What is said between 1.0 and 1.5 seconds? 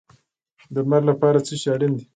لپاره